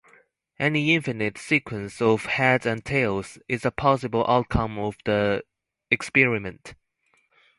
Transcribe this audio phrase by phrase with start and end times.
[0.57, 5.43] Any infinite sequence of heads and tails is a possible outcome of the
[5.91, 6.73] experiment.